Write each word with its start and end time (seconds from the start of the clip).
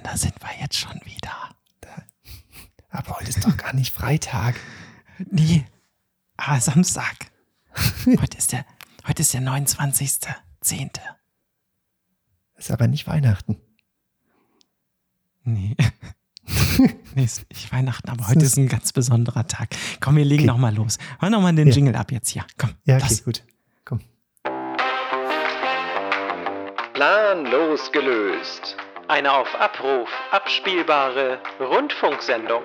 Christian, 0.00 0.02
da 0.02 0.16
sind 0.16 0.34
wir 0.40 0.60
jetzt 0.60 0.76
schon 0.76 1.00
wieder. 1.04 1.54
Aber 2.90 3.18
heute 3.18 3.28
ist 3.30 3.44
doch 3.44 3.56
gar 3.56 3.74
nicht 3.74 3.92
Freitag. 3.92 4.56
Nee, 5.30 5.66
ah, 6.38 6.58
Samstag. 6.58 7.14
heute, 8.06 8.38
ist 8.38 8.52
der, 8.52 8.64
heute 9.06 9.20
ist 9.20 9.34
der 9.34 9.42
29.10. 9.42 10.98
Ist 12.56 12.70
aber 12.70 12.86
nicht 12.88 13.06
Weihnachten. 13.06 13.60
Nee. 15.42 15.76
nee, 17.14 17.22
ist 17.22 17.46
nicht 17.50 17.70
Weihnachten, 17.70 18.08
aber 18.08 18.28
heute 18.28 18.46
ist 18.46 18.56
ein 18.56 18.66
ganz 18.68 18.94
besonderer 18.94 19.46
Tag. 19.46 19.76
Komm, 20.00 20.16
wir 20.16 20.24
legen 20.24 20.44
Okay. 20.44 20.46
nochmal 20.46 20.74
los. 20.74 20.96
Mach 21.20 21.28
nochmal 21.28 21.54
den 21.54 21.68
Ja. 21.68 21.74
Jingle 21.74 21.96
ab 21.96 22.10
jetzt 22.12 22.30
hier. 22.30 22.46
Komm, 22.56 22.70
Ja, 22.84 22.96
okay, 22.96 23.08
los. 23.10 23.22
gut. 23.24 23.44
Komm. 23.84 24.00
Planlos 26.94 27.92
gelöst. 27.92 28.74
Eine 29.10 29.32
auf 29.32 29.52
Abruf 29.60 30.08
abspielbare 30.30 31.40
Rundfunksendung. 31.58 32.62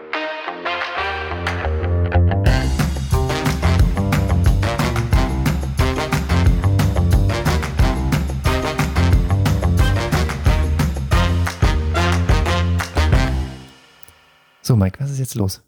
So, 14.61 14.75
Mike, 14.75 14.99
was 14.99 15.11
ist 15.11 15.19
jetzt 15.19 15.35
los? 15.35 15.61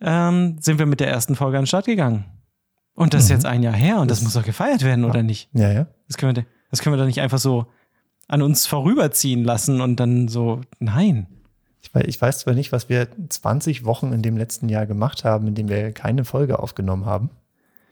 ähm, 0.00 0.56
sind 0.60 0.78
wir 0.78 0.86
mit 0.86 1.00
der 1.00 1.08
ersten 1.08 1.34
Folge 1.36 1.58
an 1.58 1.64
den 1.64 1.68
Start 1.68 1.84
gegangen. 1.86 2.24
Und 2.94 3.14
das 3.14 3.24
ist 3.24 3.30
jetzt 3.30 3.46
ein 3.46 3.62
Jahr 3.62 3.74
her 3.74 4.00
und 4.00 4.10
das, 4.10 4.20
muss 4.22 4.34
doch 4.34 4.44
gefeiert 4.44 4.82
werden, 4.82 5.04
oder 5.04 5.22
nicht? 5.22 5.48
Ja, 5.52 5.72
ja. 5.72 5.86
Das 6.06 6.16
können, 6.16 6.36
wir, 6.36 6.46
das 6.70 6.80
können 6.82 6.94
wir 6.94 6.98
doch 6.98 7.06
nicht 7.06 7.20
einfach 7.20 7.38
so 7.38 7.66
an 8.28 8.42
uns 8.42 8.66
vorüberziehen 8.66 9.44
lassen 9.44 9.80
und 9.80 10.00
dann 10.00 10.28
so, 10.28 10.60
nein. 10.80 11.26
Ich 11.82 11.94
weiß, 11.94 12.04
ich 12.06 12.20
weiß 12.20 12.40
zwar 12.40 12.52
nicht, 12.54 12.72
was 12.72 12.88
wir 12.88 13.06
20 13.28 13.84
Wochen 13.84 14.12
in 14.12 14.22
dem 14.22 14.36
letzten 14.36 14.68
Jahr 14.68 14.86
gemacht 14.86 15.24
haben, 15.24 15.46
in 15.48 15.54
dem 15.54 15.68
wir 15.68 15.92
keine 15.92 16.24
Folge 16.24 16.58
aufgenommen 16.58 17.06
haben. 17.06 17.30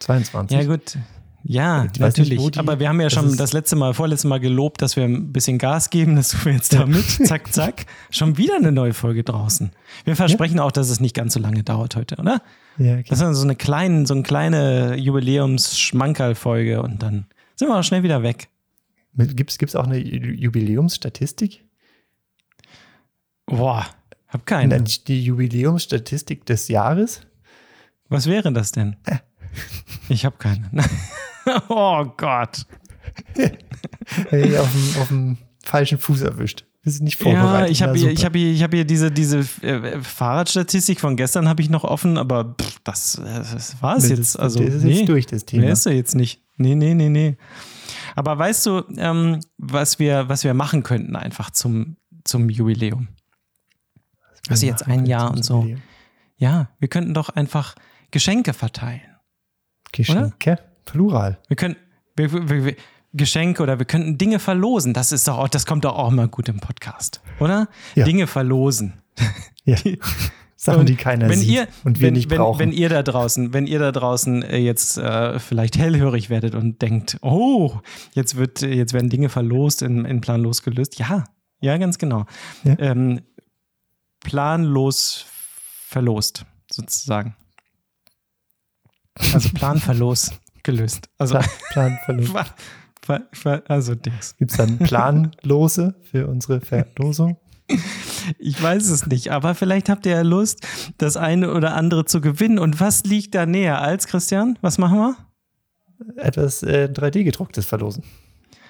22. 0.01 0.59
Ja, 0.59 0.67
gut. 0.67 0.99
Ja, 1.45 1.85
Ich 1.85 1.91
nicht, 1.93 2.01
natürlich. 2.01 2.51
die- 2.51 2.59
Aber 2.59 2.79
wir 2.81 2.89
haben 2.89 3.01
ja 3.01 3.09
schon 3.11 3.37
das 3.37 3.53
letzte 3.53 3.77
Mal, 3.77 3.95
vorletzte 3.95 4.27
Mal 4.29 4.41
gelobt, 4.41 4.83
dass 4.83 4.97
wir 4.97 5.05
ein 5.05 5.33
bisschen 5.33 5.57
Gas 5.59 5.89
geben. 5.91 6.17
Das 6.17 6.31
tun 6.31 6.41
wir 6.45 6.53
jetzt 6.55 6.73
damit. 6.75 7.05
zack, 7.27 7.53
zack. 7.55 7.87
Schon 8.11 8.37
wieder 8.37 8.57
eine 8.57 8.73
neue 8.73 8.93
Folge 8.93 9.23
draußen. 9.25 9.71
Wir 10.05 10.17
versprechen 10.17 10.59
auch, 10.61 10.73
dass 10.73 10.91
es 10.91 11.01
nicht 11.01 11.15
ganz 11.15 11.35
so 11.35 11.41
lange 11.41 11.63
dauert 11.63 11.97
heute, 11.97 12.17
oder? 12.17 12.43
ja, 12.79 12.95
okay. 12.95 13.05
Das 13.09 13.21
ist 13.21 13.37
so 13.37 13.45
eine 13.45 13.57
kleine, 13.57 14.07
so 14.07 14.15
eine 14.15 14.25
kleine 14.25 14.97
Jubiläums-Schmankerl-Folge 14.97 16.83
und 16.83 17.03
dann 17.03 17.27
sind 17.57 17.69
wir 17.69 17.77
auch 17.79 17.83
schnell 17.85 18.03
wieder 18.03 18.23
weg. 18.23 18.49
Gibt 19.17 19.51
es 19.63 19.75
auch 19.77 19.85
eine 19.87 19.97
Ju- 19.99 20.35
Jubiläumsstatistik? 20.35 21.65
Boah, 23.47 23.87
hab 24.29 24.45
keine. 24.47 24.83
Die 24.83 25.25
Jubiläumsstatistik 25.25 26.45
des 26.47 26.69
Jahres? 26.69 27.23
Was 28.09 28.27
wäre 28.27 28.53
das 28.53 28.73
denn? 28.73 28.97
Ich 30.09 30.25
habe 30.25 30.37
keine. 30.39 30.71
oh 31.69 32.05
Gott. 32.17 32.67
Hey, 34.31 34.57
auf, 34.59 34.71
dem, 34.73 35.03
auf 35.03 35.09
dem 35.09 35.39
falschen 35.65 35.99
Fuß 35.99 36.23
erwischt. 36.23 36.65
Wir 36.83 36.93
sind 36.93 37.05
nicht 37.05 37.21
Ja, 37.21 37.25
vorbereitet. 37.33 37.71
ich 37.71 37.83
habe 37.83 37.99
hier, 37.99 38.11
ich 38.11 38.25
hab 38.25 38.35
hier, 38.35 38.53
ich 38.53 38.63
hab 38.63 38.73
hier 38.73 38.85
diese, 38.85 39.11
diese 39.11 39.41
äh, 39.63 40.01
Fahrradstatistik 40.01 41.01
von 41.01 41.17
gestern 41.17 41.49
habe 41.49 41.61
ich 41.61 41.69
noch 41.69 41.85
offen, 41.85 42.17
aber 42.17 42.55
pff, 42.61 42.79
das, 42.85 43.21
das 43.23 43.83
war 43.83 43.97
es 43.97 44.09
jetzt. 44.09 44.39
Also, 44.39 44.61
das 44.65 44.75
ist 44.77 44.85
nee, 44.85 45.01
jetzt 45.01 45.09
durch, 45.09 45.27
das 45.27 45.43
Mehr 45.43 45.47
Thema. 45.63 45.73
ist 45.73 45.87
er 45.87 45.93
jetzt 45.93 46.15
nicht. 46.15 46.41
Nee, 46.57 46.75
nee, 46.75 46.95
nee, 46.95 47.09
nee. 47.09 47.37
Aber 48.15 48.39
weißt 48.39 48.67
du, 48.67 48.83
ähm, 48.97 49.41
was, 49.59 49.99
wir, 49.99 50.29
was 50.29 50.45
wir 50.45 50.55
machen 50.55 50.83
könnten 50.83 51.15
einfach 51.17 51.51
zum, 51.51 51.97
zum 52.25 52.49
Jubiläum? 52.49 53.09
Also 54.49 54.67
jetzt 54.67 54.87
ein 54.87 55.05
Jahr 55.05 55.31
und 55.31 55.45
so. 55.45 55.67
Ja, 56.37 56.71
wir 56.79 56.89
könnten 56.89 57.13
doch 57.13 57.29
einfach 57.29 57.75
Geschenke 58.11 58.55
verteilen. 58.55 59.03
Geschenke? 59.93 60.59
Plural. 60.85 61.39
Wir 61.49 61.57
können 61.57 61.77
wir, 62.17 62.33
wir, 62.33 62.65
wir, 62.65 62.77
Geschenke 63.15 63.63
oder 63.63 63.79
wir 63.79 63.87
könnten 63.87 64.19
Dinge 64.19 64.39
verlosen. 64.39 64.93
Das 64.93 65.13
ist 65.13 65.27
doch 65.29 65.39
auch, 65.39 65.49
das 65.49 65.67
kommt 65.67 65.85
doch 65.85 65.97
auch 65.97 66.11
mal 66.11 66.29
gut 66.29 66.49
im 66.49 66.61
Podcast, 66.61 67.23
oder? 67.41 67.69
Ja. 67.95 68.05
Dinge 68.05 68.27
verlosen. 68.27 68.95
Ja. 69.65 69.77
Sachen, 70.61 70.81
Und 70.81 70.89
die 70.89 70.97
keiner 70.97 71.29
wenn 71.29 71.39
sieht 71.39 71.51
ihr, 71.51 71.69
und 71.85 72.01
wir 72.01 72.09
wenn, 72.09 72.15
nicht 72.15 72.31
wenn, 72.31 72.39
brauchen. 72.39 72.59
Wenn 72.59 72.73
ihr 72.73 72.89
da 72.89 73.05
draußen, 73.05 73.53
wenn 73.53 73.69
ihr 73.69 73.79
da 73.79 73.93
draußen 73.93 74.43
äh, 74.43 74.57
jetzt 74.57 74.99
äh, 74.99 75.39
vielleicht 75.39 75.79
hellhörig 75.79 76.31
werdet 76.31 76.57
und 76.57 76.83
denkt, 76.83 77.19
oh, 77.23 77.75
jetzt 78.13 78.35
wird, 78.35 78.63
jetzt 78.63 78.93
werden 78.93 79.09
Dinge 79.09 79.29
verlost 79.29 79.83
in, 79.83 80.05
in 80.05 80.21
planlos 80.21 80.65
gelöst. 80.65 80.99
Ja, 80.99 81.27
ja, 81.61 81.77
ganz 81.79 81.99
genau. 81.99 82.27
Ja. 82.65 82.75
Ähm, 82.81 83.21
planlos 84.19 85.27
verlost, 85.87 86.45
sozusagen. 86.69 87.37
Also 89.33 89.51
planverlos 89.55 90.33
gelöst. 90.63 91.09
Also, 91.19 91.35
Plan, 91.35 91.49
Planverlust. 91.73 92.33
ver, 92.33 92.47
ver, 93.03 93.23
ver, 93.33 93.63
also 93.69 93.95
Dings. 93.95 94.37
Gibt 94.37 94.51
es 94.51 94.57
dann 94.57 94.79
Planlose 94.79 95.95
für 96.11 96.27
unsere 96.27 96.61
Verlosung? 96.61 97.37
Ich 98.39 98.63
weiß 98.63 98.89
es 98.89 99.07
nicht, 99.07 99.31
aber 99.31 99.55
vielleicht 99.55 99.89
habt 99.89 100.07
ihr 100.07 100.13
ja 100.13 100.23
Lust, 100.23 100.67
das 100.99 101.17
eine 101.17 101.53
oder 101.53 101.75
andere 101.75 102.05
zu 102.05 102.21
gewinnen. 102.21 102.59
Und 102.59 102.81
was 102.81 103.05
liegt 103.05 103.35
da 103.35 103.47
näher 103.47 103.81
als, 103.81 104.07
Christian? 104.07 104.59
Was 104.63 104.79
machen 104.79 104.99
wir? 104.99 105.17
Etwas 106.17 106.63
äh, 106.63 106.89
3D-gedrucktes 106.93 107.67
verlosen. 107.67 108.05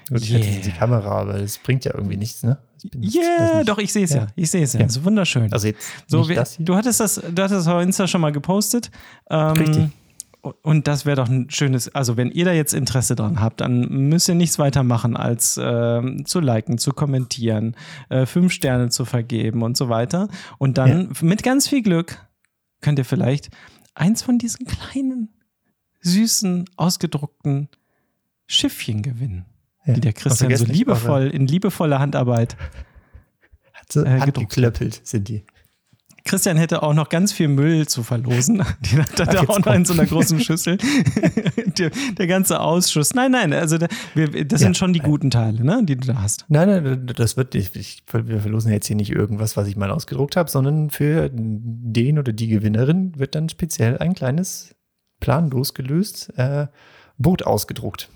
Gut, 0.09 0.23
ich 0.23 0.33
hätte 0.33 0.47
Yeah. 0.47 0.55
jetzt 0.55 0.67
die 0.67 0.73
Kamera, 0.73 1.21
aber 1.21 1.35
das 1.35 1.59
bringt 1.59 1.85
ja 1.85 1.93
irgendwie 1.95 2.17
nichts, 2.17 2.43
ne? 2.43 2.59
Yeah, 2.95 3.59
nicht. 3.59 3.69
doch, 3.69 3.79
ich 3.79 3.93
sehe 3.93 4.05
es 4.05 4.11
ja. 4.11 4.23
Ja. 4.23 4.27
Ich 4.37 4.51
sehe 4.51 4.63
es 4.63 4.73
ja. 4.73 4.81
Ja. 4.81 4.87
Ist 4.87 5.05
wunderschön. 5.05 5.53
Also 5.53 5.67
jetzt 5.67 5.85
so, 6.07 6.29
wir, 6.29 6.45
du 6.61 6.77
hattest 6.77 7.01
das, 7.01 7.15
du 7.17 7.43
hattest 7.43 7.61
das 7.61 7.67
auf 7.67 7.83
Insta 7.83 8.07
schon 8.07 8.21
mal 8.21 8.33
gepostet. 8.33 8.91
Ähm, 9.29 9.51
Richtig. 9.53 9.89
Und 10.41 10.87
das 10.87 11.05
wäre 11.05 11.17
doch 11.17 11.29
ein 11.29 11.51
schönes, 11.51 11.95
also 11.95 12.17
wenn 12.17 12.31
ihr 12.31 12.45
da 12.45 12.53
jetzt 12.53 12.73
Interesse 12.73 13.17
dran 13.17 13.41
habt, 13.41 13.61
dann 13.61 14.09
müsst 14.09 14.29
ihr 14.29 14.37
nichts 14.37 14.59
weiter 14.59 14.85
machen, 14.85 15.17
als 15.17 15.59
ähm, 15.63 16.25
zu 16.27 16.39
liken, 16.41 16.79
zu 16.79 16.93
kommentieren, 16.93 17.75
äh, 18.09 18.25
fünf 18.25 18.53
Sterne 18.53 18.89
zu 18.89 19.05
vergeben 19.05 19.63
und 19.63 19.77
so 19.77 19.89
weiter. 19.89 20.29
Und 20.59 20.79
dann 20.79 21.13
mit 21.23 21.43
ganz 21.43 21.67
viel 21.69 21.83
Glück 21.83 22.25
könnt 22.81 22.99
ihr 23.01 23.05
vielleicht 23.05 23.51
eins 23.95 24.23
von 24.23 24.39
diesen 24.39 24.65
kleinen, 24.67 25.31
süßen, 26.03 26.67
ausgedruckten 26.77 27.69
Schiffchen 28.47 29.03
gewinnen, 29.03 29.45
Ja. 29.85 29.95
die 29.95 30.01
der 30.01 30.13
Christian 30.13 30.55
so 30.57 30.65
nicht, 30.65 30.77
liebevoll, 30.77 31.27
in 31.27 31.47
liebevoller 31.49 31.99
Handarbeit 31.99 32.57
so 33.91 34.05
äh, 34.05 34.21
handgeklöppelt 34.21 35.01
sind 35.05 35.29
die. 35.29 35.45
Christian 36.29 36.57
hätte 36.57 36.83
auch 36.83 36.95
noch 36.95 37.09
ganz 37.09 37.33
viel 37.33 37.49
Müll 37.49 37.89
zu 37.89 38.03
verlosen. 38.03 38.63
Den 38.93 39.01
hat 39.03 39.19
er 39.35 39.49
auch 39.51 39.59
noch 39.59 39.75
in 39.75 39.85
so 39.85 39.93
einer 39.95 40.07
großen 40.07 40.39
Schüssel. 40.45 40.79
der, 41.79 41.91
der 41.91 42.27
ganze 42.27 42.61
Ausschuss. 42.61 43.15
Nein, 43.15 43.33
nein, 43.33 43.53
also 43.53 43.79
da, 43.79 43.89
wir, 44.15 44.29
das 44.45 44.61
Ja. 44.61 44.67
sind 44.67 44.77
schon 44.77 44.93
die 44.93 45.01
guten 45.01 45.31
Teile, 45.31 45.65
ne, 45.65 45.81
die 45.85 45.97
du 45.97 46.07
da 46.07 46.23
hast. 46.23 46.45
Nein, 46.49 46.69
nein, 46.69 47.07
das 47.17 47.37
wird 47.37 47.55
nicht. 47.55 47.75
Ich, 47.77 48.03
wir 48.13 48.41
verlosen 48.41 48.71
jetzt 48.73 48.87
hier 48.87 48.97
nicht 48.97 49.11
irgendwas, 49.11 49.57
was 49.57 49.67
ich 49.69 49.77
mal 49.77 49.91
ausgedruckt 49.91 50.37
habe, 50.37 50.51
sondern 50.51 50.91
für 50.91 51.31
den 51.33 52.19
oder 52.19 52.33
die 52.33 52.49
Gewinnerin 52.49 53.19
wird 53.19 53.35
dann 53.35 53.49
speziell 53.49 53.99
ein 53.99 54.15
kleines, 54.15 54.75
planlos 55.21 55.75
gelöst 55.75 56.33
äh, 56.37 56.67
Boot 57.17 57.43
ausgedruckt. 57.45 58.09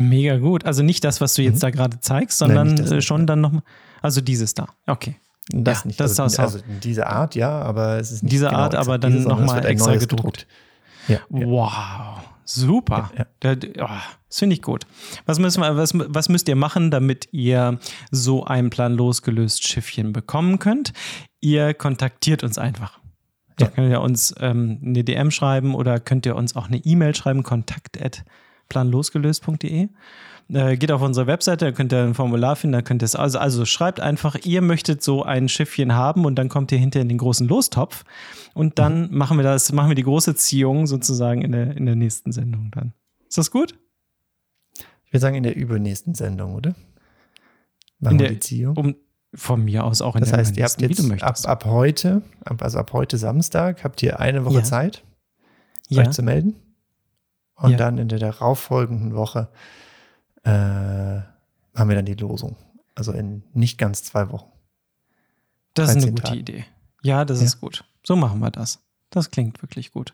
Mega 0.00 0.36
gut. 0.38 0.64
Also 0.64 0.82
nicht 0.82 1.02
das, 1.02 1.20
was 1.20 1.34
du 1.34 1.42
jetzt 1.42 1.56
Mhm. 1.56 1.60
da 1.60 1.70
gerade 1.70 2.00
zeigst, 2.00 2.40
Nein, 2.40 2.48
sondern 2.50 2.68
nicht 2.68 2.78
das, 2.84 2.90
äh, 2.92 3.02
schon 3.02 3.22
ja. 3.22 3.26
dann 3.26 3.40
noch. 3.40 3.52
Also 4.00 4.20
dieses 4.20 4.54
da. 4.54 4.68
Okay. 4.86 5.16
Das 5.50 5.80
Ja, 5.82 5.86
nicht. 5.86 6.00
das 6.00 6.18
also, 6.20 6.24
ist 6.32 6.38
also 6.40 6.58
diese 6.82 7.06
Art, 7.06 7.34
ja, 7.34 7.50
aber 7.62 7.98
es 7.98 8.10
ist 8.12 8.22
nicht 8.22 8.32
Diese 8.32 8.46
genau 8.48 8.58
Art, 8.58 8.74
aber 8.74 8.98
dann 8.98 9.12
diese, 9.12 9.22
sondern 9.24 9.38
noch 9.40 9.44
es 9.46 9.50
mal 9.50 9.56
wird 9.56 9.66
ein 9.66 9.72
extra 9.72 9.90
neues 9.90 10.00
gedruckt. 10.08 10.46
Ja, 11.08 11.14
ja. 11.30 11.46
Wow. 11.46 12.20
Super. 12.44 13.10
Ja, 13.16 13.26
Da- 13.40 13.68
oh, 13.84 13.88
das 14.28 14.38
finde 14.38 14.54
ich 14.54 14.62
gut. 14.62 14.86
Was, 15.26 15.38
müssen 15.38 15.60
wir, 15.62 15.76
was, 15.76 15.92
was 15.94 16.28
müsst 16.30 16.48
ihr 16.48 16.56
machen, 16.56 16.90
damit 16.90 17.28
ihr 17.32 17.78
so 18.10 18.44
ein 18.44 18.70
planlos 18.70 19.22
gelöst 19.22 19.66
Schiffchen 19.68 20.12
bekommen 20.12 20.58
könnt? 20.58 20.92
Ihr 21.40 21.74
kontaktiert 21.74 22.42
uns 22.44 22.56
einfach. 22.58 22.98
Da 23.56 23.66
Ja. 23.66 23.70
könnt 23.72 23.90
ihr 23.90 24.00
uns 24.00 24.34
ähm, 24.40 24.80
eine 24.84 25.04
DM 25.04 25.30
schreiben 25.30 25.74
oder 25.74 25.98
könnt 26.00 26.24
ihr 26.26 26.36
uns 26.36 26.56
auch 26.56 26.68
eine 26.68 26.78
E-Mail 26.78 27.14
schreiben, 27.14 27.42
kontakt 27.42 28.00
at 28.02 28.24
planlosgelöst.de. 28.70 29.88
Äh, 30.50 30.78
geht 30.78 30.90
auf 30.92 31.02
unsere 31.02 31.26
Webseite, 31.26 31.66
da 31.66 31.72
könnt 31.72 31.92
ihr 31.92 32.02
ein 32.02 32.14
Formular 32.14 32.56
finden, 32.56 32.72
da 32.72 32.80
könnt 32.82 33.02
ihr 33.02 33.04
es, 33.06 33.14
also, 33.14 33.38
also 33.38 33.66
schreibt 33.66 34.00
einfach, 34.00 34.34
ihr 34.44 34.62
möchtet 34.62 35.02
so 35.02 35.22
ein 35.22 35.48
Schiffchen 35.50 35.94
haben 35.94 36.24
und 36.24 36.36
dann 36.36 36.48
kommt 36.48 36.72
ihr 36.72 36.78
hinter 36.78 37.00
in 37.00 37.08
den 37.10 37.18
großen 37.18 37.46
Lostopf 37.46 38.04
und 38.54 38.78
dann 38.78 39.12
machen 39.12 39.36
wir 39.36 39.44
das, 39.44 39.70
machen 39.72 39.90
wir 39.90 39.94
die 39.94 40.04
große 40.04 40.34
Ziehung 40.36 40.86
sozusagen 40.86 41.42
in 41.42 41.52
der, 41.52 41.76
in 41.76 41.84
der 41.84 41.96
nächsten 41.96 42.32
Sendung 42.32 42.70
dann. 42.70 42.94
Ist 43.28 43.36
das 43.36 43.50
gut? 43.50 43.78
Ich 45.04 45.12
würde 45.12 45.20
sagen, 45.20 45.36
in 45.36 45.42
der 45.42 45.54
übernächsten 45.54 46.14
Sendung, 46.14 46.54
oder? 46.54 46.74
Machen 48.00 48.14
In 48.14 48.18
wir 48.20 48.26
der- 48.28 48.34
die 48.34 48.40
Ziehung. 48.40 48.76
Um, 48.76 48.94
von 49.34 49.62
mir 49.62 49.84
aus 49.84 50.00
auch 50.00 50.14
in 50.16 50.20
Das 50.20 50.30
der 50.30 50.38
heißt, 50.38 50.56
ihr 50.56 50.64
habt 50.64 50.80
nächsten, 50.80 51.04
wie 51.04 51.08
du 51.08 51.14
jetzt 51.26 51.46
ab, 51.46 51.64
ab 51.66 51.70
heute, 51.70 52.22
ab, 52.46 52.62
also 52.62 52.78
ab 52.78 52.94
heute 52.94 53.18
Samstag, 53.18 53.84
habt 53.84 54.02
ihr 54.02 54.18
eine 54.18 54.46
Woche 54.46 54.54
Ja. 54.60 54.62
Zeit, 54.62 55.04
ja. 55.88 56.00
euch 56.02 56.10
zu 56.12 56.22
melden. 56.22 56.54
Und 57.54 57.72
Ja. 57.72 57.76
dann 57.76 57.98
in 57.98 58.08
der 58.08 58.18
darauffolgenden 58.20 59.14
Woche 59.14 59.48
äh, 60.44 60.50
haben 60.50 61.88
wir 61.88 61.94
dann 61.96 62.04
die 62.06 62.14
Losung. 62.14 62.56
Also 62.94 63.12
in 63.12 63.42
nicht 63.52 63.78
ganz 63.78 64.02
zwei 64.02 64.30
Wochen. 64.30 64.50
Das 65.74 65.90
ist 65.90 65.96
eine 65.96 66.00
13 66.06 66.14
gute 66.14 66.22
Tage. 66.24 66.38
Idee. 66.40 66.64
Ja, 67.02 67.24
das 67.24 67.38
Ja. 67.40 67.46
ist 67.46 67.60
gut. 67.60 67.84
So 68.04 68.16
machen 68.16 68.40
wir 68.40 68.50
das. 68.50 68.80
Das 69.10 69.30
klingt 69.30 69.62
wirklich 69.62 69.90
gut. 69.90 70.12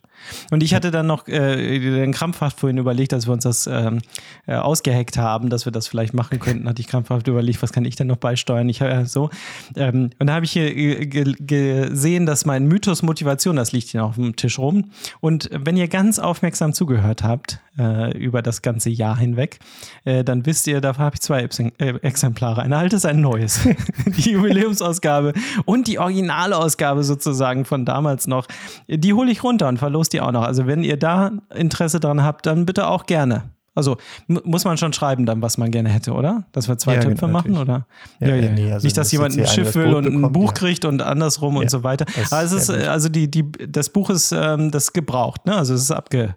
Und 0.53 0.63
ich 0.63 0.73
hatte 0.73 0.93
dann 0.93 1.09
noch 1.09 1.27
äh, 1.27 1.81
den 1.81 2.13
krampfhaft 2.13 2.61
vorhin 2.61 2.79
überlegt, 2.79 3.13
als 3.13 3.27
wir 3.27 3.33
uns 3.33 3.43
das 3.43 3.67
ähm, 3.67 3.99
äh, 4.47 4.55
ausgeheckt 4.55 5.19
haben, 5.19 5.51
dass 5.51 5.65
wir 5.65 5.73
das 5.73 5.89
vielleicht 5.89 6.15
machen 6.15 6.39
könnten, 6.39 6.69
hatte 6.69 6.81
ich 6.81 6.87
krampfhaft 6.87 7.27
überlegt, 7.27 7.61
was 7.61 7.73
kann 7.73 7.85
ich 7.85 7.97
denn 7.97 8.07
noch 8.07 8.19
beisteuern? 8.19 8.69
Ich 8.69 8.81
äh, 8.81 9.05
so. 9.05 9.31
Ähm, 9.75 10.11
und 10.21 10.29
da 10.29 10.35
habe 10.35 10.45
ich 10.45 10.53
hier 10.53 10.77
äh, 10.77 11.07
ge 11.07 11.35
gesehen, 11.41 12.25
dass 12.25 12.45
mein 12.45 12.69
Mythos 12.69 13.03
Motivation, 13.03 13.57
das 13.57 13.73
liegt 13.73 13.89
hier 13.89 14.05
auf 14.05 14.15
dem 14.15 14.37
Tisch 14.37 14.61
rum. 14.61 14.93
Und 15.21 15.51
wenn 15.53 15.77
ihr 15.77 15.89
ganz 15.89 16.21
aufmerksam 16.21 16.73
zugehört 16.73 17.25
habt 17.25 17.59
äh, 17.77 18.17
über 18.17 18.43
das 18.43 18.63
ganze 18.63 18.91
Jahr 18.91 19.19
hinweg, 19.19 19.59
äh, 20.05 20.23
dann 20.23 20.47
wisst 20.47 20.69
ihr, 20.69 20.81
dafür 20.81 21.07
habe 21.07 21.17
ich 21.17 21.21
zwei 21.21 21.41
Ex 21.41 21.59
äh, 21.59 21.71
Exemplare. 21.79 22.63
Ein 22.63 22.73
altes, 22.73 23.05
ein 23.05 23.21
neues. 23.21 23.67
die 24.07 24.31
Jubiläumsausgabe 24.31 25.33
und 25.65 25.89
die 25.89 25.99
Originalausgabe 25.99 27.03
sozusagen 27.03 27.65
von 27.65 27.85
damals 27.85 28.29
noch. 28.29 28.47
Die 28.89 29.15
hole 29.15 29.31
ich 29.31 29.43
runter 29.43 29.69
und 29.69 29.79
verlos 29.79 30.09
die 30.09 30.21
auch 30.21 30.33
noch. 30.33 30.43
Also 30.43 30.67
wenn 30.67 30.83
ihr 30.83 30.97
da 30.99 31.33
Interesse 31.55 32.01
dran 32.01 32.23
habt, 32.23 32.47
dann 32.47 32.67
bitte 32.67 32.87
auch 32.89 33.07
gerne. 33.07 33.51
Also 33.77 33.97
mu- 34.29 34.41
muss 34.45 34.65
man 34.65 34.77
schon 34.79 34.93
schreiben 34.93 35.27
dann, 35.27 35.43
was 35.43 35.59
man 35.59 35.71
gerne 35.73 35.89
hätte, 35.89 36.13
oder? 36.13 36.45
Dass 36.53 36.69
wir 36.69 36.79
zwei 36.79 36.95
Ja, 36.95 37.01
Töpfe 37.01 37.27
genau, 37.27 37.33
machen, 37.33 37.57
oder? 37.59 37.87
Ja, 38.21 38.29
ja, 38.37 38.51
nee, 38.53 38.73
also 38.73 38.87
Nicht, 38.87 38.97
dass 38.97 39.11
jemand 39.11 39.37
ein 39.37 39.47
Schiff 39.49 39.75
will 39.75 39.87
und 39.95 40.05
Boot 40.05 40.07
ein 40.07 40.15
bekommt, 40.17 40.33
Buch 40.33 40.47
ja. 40.49 40.53
kriegt 40.53 40.85
und 40.85 41.03
andersrum 41.03 41.55
Ja, 41.57 41.63
und 41.63 41.71
so 41.71 41.83
weiter. 41.83 42.05
das 42.31 42.53
ist, 42.53 42.69
gut. 42.69 42.77
also 42.83 43.09
die, 43.09 43.29
die, 43.29 43.51
das 43.69 43.89
Buch 43.89 44.11
ist 44.11 44.31
ähm, 44.31 44.71
das 44.71 44.93
gebraucht, 44.93 45.47
ne? 45.47 45.57
Also 45.57 45.75
es 45.75 45.81
ist 45.83 45.91
abge, 45.91 46.37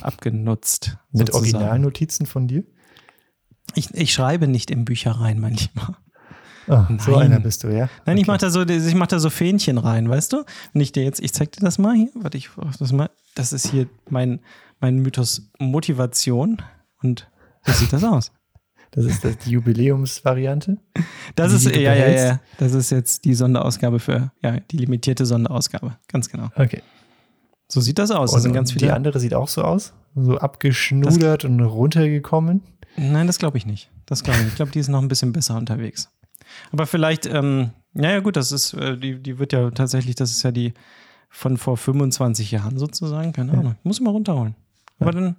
abgenutzt. 0.00 0.96
Mit 1.12 1.28
sozusagen. 1.32 1.54
Originalnotizen 1.56 2.26
von 2.26 2.46
dir? 2.46 2.62
Ich, 3.74 3.92
ich 3.94 4.12
schreibe 4.12 4.46
nicht 4.46 4.70
in 4.70 4.84
Bücher 4.84 5.12
rein 5.12 5.40
manchmal. 5.40 5.96
Ah, 6.68 6.88
so 6.98 7.16
einer 7.16 7.40
bist 7.40 7.62
du, 7.64 7.68
ja? 7.68 7.88
Nein, 8.06 8.16
ich 8.16 8.22
Okay. 8.24 8.30
mache 8.30 8.38
da 8.38 8.50
so, 8.50 8.62
ich 8.62 8.94
mach 8.94 9.06
da 9.06 9.18
so 9.18 9.30
Fähnchen 9.30 9.78
rein, 9.78 10.08
weißt 10.08 10.32
du? 10.32 10.44
Wenn 10.72 10.82
ich 10.82 10.92
dir 10.92 11.04
jetzt, 11.04 11.20
ich 11.20 11.32
zeig 11.32 11.52
dir 11.52 11.60
das 11.60 11.78
mal 11.78 11.94
hier. 11.94 12.08
Warte, 12.14 12.38
ich 12.38 12.50
das 12.78 12.92
mal. 12.92 13.10
Das 13.34 13.52
ist 13.52 13.68
hier 13.68 13.86
mein, 14.08 14.40
mein 14.80 14.98
Mythos 15.00 15.50
Motivation. 15.58 16.62
Und 17.02 17.28
so 17.66 17.72
sieht 17.72 17.92
das 17.92 18.04
aus. 18.04 18.32
Das 18.92 19.04
ist 19.06 19.24
das, 19.24 19.38
die 19.38 19.50
Jubiläumsvariante. 19.50 20.78
Das 21.34 21.50
Die, 21.50 21.56
ist, 21.56 21.74
die 21.74 21.80
ja, 21.80 21.94
ja, 21.94 22.08
ja. 22.08 22.40
Das 22.58 22.72
ist 22.74 22.90
jetzt 22.90 23.24
die 23.24 23.34
Sonderausgabe 23.34 23.98
für, 23.98 24.30
ja, 24.40 24.60
die 24.60 24.76
limitierte 24.76 25.26
Sonderausgabe. 25.26 25.96
Ganz 26.08 26.28
genau. 26.28 26.50
Okay. 26.54 26.80
So 27.66 27.80
sieht 27.80 27.98
das 27.98 28.10
aus. 28.10 28.32
Das 28.32 28.42
sind 28.42 28.52
ganz 28.52 28.70
die 28.72 28.78
viele. 28.78 28.94
andere 28.94 29.18
sieht 29.18 29.34
auch 29.34 29.48
so 29.48 29.62
aus. 29.62 29.94
So 30.14 30.38
abgeschnudert 30.38 31.44
und 31.44 31.58
runtergekommen. 31.60 32.62
Nein, 32.96 33.26
das 33.26 33.38
glaube 33.38 33.58
ich 33.58 33.66
nicht. 33.66 33.90
Das 34.06 34.22
glaube 34.22 34.38
ich 34.38 34.44
nicht. 34.44 34.52
Ich 34.52 34.56
glaube, 34.56 34.70
die 34.70 34.78
ist 34.78 34.88
noch 34.88 35.02
ein 35.02 35.08
bisschen 35.08 35.32
besser 35.32 35.56
unterwegs. 35.56 36.08
Aber 36.72 36.86
vielleicht, 36.86 37.26
ähm, 37.26 37.70
ja, 37.94 38.10
ja, 38.12 38.20
gut, 38.20 38.36
das 38.36 38.52
ist, 38.52 38.74
äh, 38.74 38.96
die, 38.96 39.18
die 39.22 39.38
wird 39.38 39.52
ja 39.52 39.70
tatsächlich, 39.70 40.14
das 40.14 40.30
ist 40.30 40.42
ja 40.42 40.50
die 40.50 40.72
von 41.28 41.56
vor 41.56 41.76
25 41.76 42.50
Jahren 42.50 42.78
sozusagen. 42.78 43.32
Keine 43.32 43.52
Ahnung. 43.52 43.74
Muss 43.82 43.96
ich 43.98 44.02
mal 44.02 44.10
runterholen. 44.10 44.54
Aber 45.00 45.12
dann, 45.12 45.36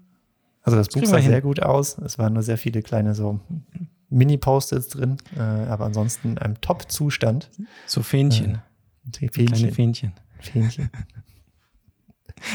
Also 0.63 0.77
das 0.77 0.89
Buch 0.89 1.05
sah 1.05 1.21
sehr 1.21 1.41
gut 1.41 1.61
aus. 1.61 1.97
Es 1.99 2.17
waren 2.17 2.33
nur 2.33 2.43
sehr 2.43 2.57
viele 2.57 2.81
kleine 2.81 3.15
so 3.15 3.39
Mini-Post-its 4.09 4.89
drin, 4.89 5.17
äh, 5.37 5.39
aber 5.41 5.85
ansonsten 5.85 6.31
in 6.31 6.37
einem 6.37 6.59
Top-Zustand. 6.61 7.49
so 7.85 8.01
Fähnchen. 8.03 8.59
Die 9.03 9.27
Kleine 9.27 9.47
Fähnchen. 9.49 9.71
Fähnchen. 9.71 10.13
Fähnchen. 10.39 10.89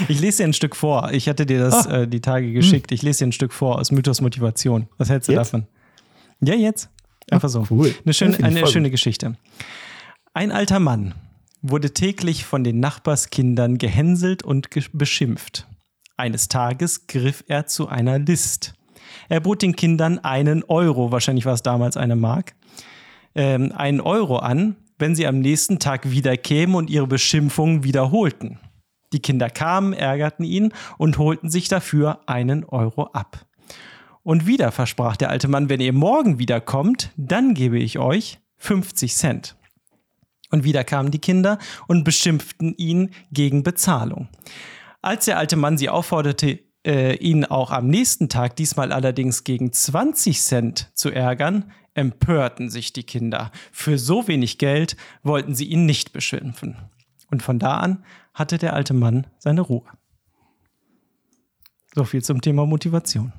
Ich 0.09 0.21
lese 0.21 0.39
dir 0.39 0.45
ein 0.45 0.53
Stück 0.53 0.77
vor. 0.77 1.11
Ich 1.13 1.29
hatte 1.29 1.47
dir 1.47 1.59
das 1.59 1.87
Ah. 1.87 2.03
äh, 2.03 2.07
die 2.09 2.21
Tage 2.21 2.53
geschickt. 2.53 2.93
Ich 2.93 3.03
lese 3.03 3.21
dir 3.21 3.29
ein 3.29 3.33
Stück 3.33 3.53
vor 3.53 3.79
aus 3.79 3.91
Mythos 3.91 4.21
Motivation. 4.21 4.87
Was 4.99 5.09
hältst 5.09 5.29
du 5.29 5.33
Jetzt? 5.33 5.39
davon? 5.55 5.67
Ja, 6.41 6.55
jetzt. 6.55 6.91
Einfach 7.31 7.49
so. 7.49 7.67
Cool. 7.71 7.95
Eine 8.05 8.15
schöne, 8.15 8.43
eine 8.43 8.67
schöne 8.67 8.89
gut. 8.89 8.93
Geschichte. 8.93 9.37
Ein 10.35 10.53
alter 10.53 10.81
Mann 10.81 11.15
wurde 11.63 11.93
täglich 11.93 12.45
von 12.45 12.65
den 12.65 12.81
Nachbarskindern 12.81 13.79
gehänselt 13.79 14.43
und 14.43 14.71
ge 14.71 14.85
beschimpft. 14.93 15.67
Eines 16.17 16.49
Tages 16.49 17.07
griff 17.07 17.45
er 17.49 17.67
zu 17.67 17.89
einer 17.89 18.19
List. 18.19 18.75
Er 19.29 19.41
bot 19.41 19.63
den 19.63 19.77
Kindern 19.77 20.19
einen 20.19 20.63
Euro, 20.65 21.13
wahrscheinlich 21.13 21.47
war 21.47 21.55
es 21.55 21.63
damals 21.63 21.97
eine 21.97 22.17
Mark, 22.17 22.55
ähm, 23.35 23.73
einen 23.73 24.01
Euro 24.01 24.39
an, 24.39 24.77
wenn 24.99 25.15
sie 25.15 25.27
am 25.27 25.41
nächsten 25.41 25.79
Tag 25.79 26.11
wieder 26.11 26.37
kämen 26.37 26.75
und 26.75 26.91
ihre 26.91 27.07
Beschimpfungen 27.07 27.85
wiederholten. 27.85 28.59
Die 29.13 29.21
Kinder 29.21 29.51
kamen, 29.51 29.93
ärgerten 29.93 30.45
ihn 30.45 30.73
und 30.99 31.19
holten 31.19 31.51
sich 31.51 31.69
dafür 31.69 32.21
einen 32.27 32.65
Euro 32.65 33.05
ab. 33.07 33.47
Und 34.23 34.47
wieder 34.47 34.71
versprach 34.73 35.17
der 35.17 35.31
alte 35.31 35.49
Mann, 35.49 35.69
wenn 35.69 35.81
ihr 35.81 35.93
morgen 35.93 36.39
wiederkommt, 36.39 37.11
dann 37.17 37.55
gebe 37.55 37.79
ich 37.79 37.99
euch 37.99 38.39
50 38.59 39.15
Cent. 39.15 39.57
Und 40.51 40.65
wieder 40.65 40.85
kamen 40.85 41.11
die 41.11 41.21
Kinder 41.21 41.59
und 41.87 42.05
beschimpften 42.05 42.75
ihn 42.77 43.11
gegen 43.33 43.63
Bezahlung. 43.63 44.29
Als 45.01 45.25
der 45.25 45.39
alte 45.39 45.57
Mann 45.57 45.79
sie 45.79 45.89
aufforderte, 45.89 46.59
äh, 46.87 47.17
ihn 47.17 47.45
auch 47.45 47.71
am 47.71 47.89
nächsten 47.89 48.29
Tag, 48.29 48.57
diesmal 48.57 48.93
allerdings 48.93 49.45
gegen 49.45 49.73
20 49.73 50.41
Cent 50.41 50.91
zu 50.95 51.11
ärgern, 51.11 51.71
empörten 51.95 52.69
sich 52.69 52.93
die 52.93 53.05
Kinder. 53.05 53.51
Für 53.73 53.99
so 53.99 54.29
wenig 54.29 54.59
Geld 54.59 54.97
wollten 55.23 55.55
sie 55.55 55.67
ihn 55.67 55.87
nicht 55.87 56.13
beschimpfen. 56.13 56.77
Und 57.31 57.43
von 57.43 57.59
da 57.59 57.79
an 57.79 58.05
hatte 58.35 58.59
der 58.59 58.75
alte 58.75 58.95
Mann 58.95 59.27
seine 59.39 59.61
Ruhe. 59.61 59.85
So 61.95 62.05
viel 62.05 62.23
zum 62.23 62.41
Thema 62.41 62.67
Motivation. 62.67 63.33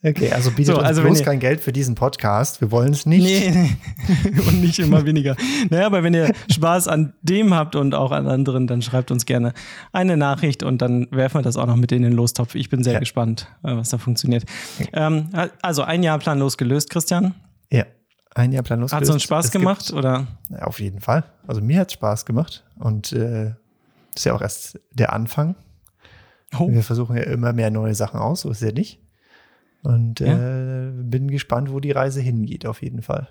Okay, 0.00 0.30
also 0.30 0.50
bietet 0.50 0.66
So, 0.66 0.78
uns 0.78 0.84
also 0.86 1.00
wenn 1.02 1.08
bloß 1.08 1.18
ihr- 1.20 1.24
kein 1.24 1.40
Geld 1.40 1.60
für 1.60 1.72
diesen 1.72 1.96
Podcast. 1.96 2.60
Wir 2.60 2.70
wollen 2.70 2.92
es 2.92 3.04
nicht. 3.04 3.24
Nee, 3.24 3.50
nee. 3.50 4.40
und 4.46 4.60
nicht 4.60 4.78
immer 4.78 5.04
weniger. 5.04 5.34
Naja, 5.70 5.86
aber 5.86 6.04
wenn 6.04 6.14
ihr 6.14 6.32
Spaß 6.50 6.86
an 6.86 7.14
dem 7.22 7.52
habt 7.52 7.74
und 7.74 7.94
auch 7.96 8.12
an 8.12 8.28
anderen, 8.28 8.68
dann 8.68 8.80
schreibt 8.80 9.10
uns 9.10 9.26
gerne 9.26 9.54
eine 9.92 10.16
Nachricht 10.16 10.62
und 10.62 10.80
dann 10.82 11.08
werfen 11.10 11.38
wir 11.38 11.42
das 11.42 11.56
auch 11.56 11.66
noch 11.66 11.74
mit 11.76 11.90
in 11.90 12.02
den 12.02 12.12
Lostopf. 12.12 12.54
Ich 12.54 12.68
bin 12.68 12.84
sehr 12.84 12.92
Ja. 12.94 12.98
gespannt, 13.00 13.48
äh, 13.64 13.74
was 13.74 13.88
da 13.88 13.98
funktioniert. 13.98 14.44
Ähm, 14.92 15.30
also 15.62 15.82
ein 15.82 16.04
Jahr 16.04 16.18
planlos 16.20 16.56
gelöst, 16.56 16.90
Christian. 16.90 17.34
Ja, 17.72 17.84
ein 18.36 18.52
Jahr 18.52 18.62
planlos. 18.62 18.92
Hat 18.92 19.02
es 19.02 19.10
uns. 19.10 19.24
Spaß 19.24 19.46
Es 19.46 19.50
gemacht 19.50 19.86
Gibt, 19.86 19.98
oder? 19.98 20.28
Auf 20.60 20.78
jeden 20.78 21.00
Fall. 21.00 21.24
Also 21.48 21.60
mir 21.60 21.80
hat 21.80 21.88
es 21.88 21.94
Spaß 21.94 22.24
gemacht 22.24 22.64
und 22.78 23.12
äh, 23.12 23.52
das 24.18 24.22
ist 24.22 24.24
ja 24.24 24.34
auch 24.34 24.42
erst 24.42 24.80
der 24.90 25.12
Anfang. 25.12 25.54
Oh, 26.58 26.68
Wir 26.68 26.82
versuchen 26.82 27.16
ja 27.16 27.22
immer 27.22 27.52
mehr 27.52 27.70
neue 27.70 27.94
Sachen 27.94 28.18
aus, 28.18 28.40
so 28.40 28.50
ist 28.50 28.62
es 28.62 28.66
ja 28.66 28.72
nicht. 28.72 29.00
Und 29.82 30.20
äh, 30.20 30.90
bin 30.92 31.30
gespannt, 31.30 31.70
wo 31.70 31.78
die 31.78 31.92
Reise 31.92 32.20
hingeht, 32.20 32.66
auf 32.66 32.82
jeden 32.82 33.02
Fall. 33.02 33.28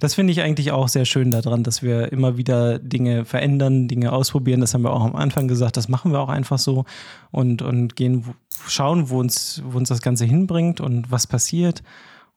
das 0.00 0.14
finde 0.14 0.32
ich 0.32 0.40
eigentlich 0.40 0.72
auch 0.72 0.88
sehr 0.88 1.04
schön 1.04 1.30
daran, 1.30 1.62
dass 1.62 1.82
wir 1.82 2.10
immer 2.10 2.38
wieder 2.38 2.78
Dinge 2.78 3.26
verändern, 3.26 3.86
Dinge 3.86 4.12
ausprobieren. 4.12 4.62
Das 4.62 4.72
haben 4.72 4.80
wir 4.80 4.94
auch 4.94 5.04
am 5.04 5.14
Anfang 5.14 5.46
gesagt. 5.46 5.76
Das 5.76 5.90
machen 5.90 6.10
wir 6.10 6.20
auch 6.20 6.30
einfach 6.30 6.58
so 6.58 6.86
und, 7.30 7.60
und 7.60 7.96
gehen, 7.96 8.24
schauen, 8.66 9.10
wo 9.10 9.20
uns, 9.20 9.62
wo 9.62 9.76
uns 9.76 9.90
das 9.90 10.00
Ganze 10.00 10.24
hinbringt 10.24 10.80
und 10.80 11.10
was 11.10 11.26
passiert. 11.26 11.82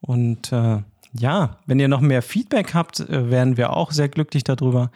Und 0.02 0.52
äh, 0.52 0.82
ja, 1.14 1.56
wenn 1.64 1.80
ihr 1.80 1.88
noch 1.88 2.02
mehr 2.02 2.20
Feedback 2.20 2.74
habt, 2.74 3.00
äh, 3.00 3.30
wären 3.30 3.56
wir 3.56 3.74
auch 3.74 3.92
sehr 3.92 4.10
glücklich 4.10 4.44
darüber. 4.44 4.90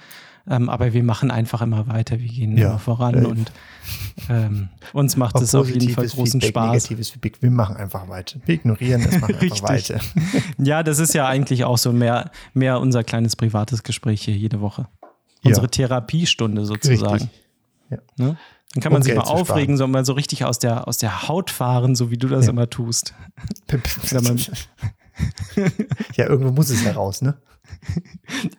Ähm, 0.46 0.68
aber 0.68 0.92
wir 0.92 1.02
machen 1.02 1.30
einfach 1.30 1.62
immer 1.62 1.86
weiter, 1.86 2.20
wir 2.20 2.28
gehen 2.28 2.56
Ja, 2.58 2.68
immer 2.70 2.78
voran 2.78 3.14
safe. 3.14 3.28
und 3.28 3.52
ähm, 4.28 4.68
uns 4.92 5.16
macht 5.16 5.36
es 5.40 5.54
auf 5.54 5.70
jeden 5.70 5.88
Fall 5.88 6.06
großen 6.06 6.40
Feedback, 6.40 6.48
Spaß. 6.62 6.72
Negatives 6.90 7.10
Feedback, 7.10 7.40
wir 7.40 7.50
machen 7.50 7.76
einfach 7.76 8.08
weiter. 8.08 8.38
Wir 8.44 8.56
ignorieren 8.56 9.00
es, 9.02 9.20
machen 9.20 9.34
einfach 9.40 9.40
Richtig. 9.40 9.62
weiter. 9.62 10.00
Ja, 10.58 10.82
das 10.82 10.98
ist 10.98 11.14
ja 11.14 11.26
eigentlich 11.26 11.64
auch 11.64 11.78
so 11.78 11.92
mehr, 11.92 12.30
mehr 12.52 12.78
unser 12.80 13.04
kleines 13.04 13.36
privates 13.36 13.82
Gespräch 13.84 14.22
hier 14.22 14.36
jede 14.36 14.60
Woche. 14.60 14.86
Unsere 15.42 15.66
Ja. 15.66 15.70
Therapiestunde 15.70 16.64
sozusagen. 16.66 17.30
Ja. 17.90 17.98
Ne? 18.18 18.36
Dann 18.74 18.82
kann 18.82 18.92
man 18.92 19.00
Um 19.00 19.02
sich 19.04 19.14
Geld 19.14 19.24
mal 19.24 19.30
aufregen, 19.32 19.76
so 19.78 19.86
mal 19.86 20.04
so 20.04 20.12
richtig 20.14 20.44
aus 20.44 20.58
der, 20.58 20.88
aus 20.88 20.98
der 20.98 21.28
Haut 21.28 21.50
fahren, 21.50 21.94
so 21.94 22.10
wie 22.10 22.18
du 22.18 22.28
das 22.28 22.46
Ja. 22.46 22.50
immer 22.52 22.68
tust. 22.68 23.14
ja, 26.16 26.28
irgendwo 26.28 26.52
muss 26.52 26.70
es 26.70 26.84
ja 26.84 26.92
raus, 26.92 27.22
ne? 27.22 27.34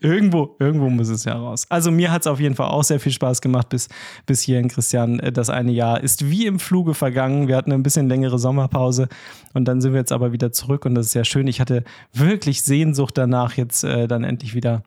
Irgendwo, 0.02 0.56
irgendwo 0.60 0.90
muss 0.90 1.10
es 1.10 1.26
ja 1.26 1.34
raus. 1.34 1.66
Also 1.70 1.92
mir 1.92 2.12
hat 2.12 2.22
es 2.22 2.28
auf 2.28 2.40
jeden 2.40 2.56
Fall 2.56 2.68
auch 2.68 2.84
sehr 2.84 3.00
viel 3.00 3.12
Spaß 3.12 3.42
gemacht 3.42 3.70
bis, 3.70 3.88
bis 4.26 4.42
hierhin, 4.42 4.68
Christian. 4.68 5.20
Äh, 5.20 5.32
Das 5.32 5.50
eine 5.50 5.72
Jahr 5.72 6.02
ist 6.02 6.30
wie 6.30 6.46
im 6.46 6.60
Fluge 6.60 6.94
vergangen. 6.94 7.48
Wir 7.48 7.56
hatten 7.56 7.72
ein 7.72 7.84
bisschen 7.84 8.08
längere 8.08 8.40
Sommerpause 8.40 9.08
und 9.54 9.66
dann 9.66 9.82
sind 9.82 9.94
wir 9.94 10.00
jetzt 10.00 10.12
aber 10.12 10.32
wieder 10.32 10.52
zurück 10.52 10.86
und 10.86 10.96
das 10.96 11.08
ist 11.08 11.12
sehr 11.14 11.26
schön. 11.26 11.48
Ich 11.48 11.60
hatte 11.60 11.84
wirklich 12.14 12.62
Sehnsucht 12.64 13.18
danach, 13.18 13.58
jetzt 13.58 13.84
äh, 13.84 14.08
dann 14.08 14.24
endlich 14.24 14.54
wieder 14.56 14.84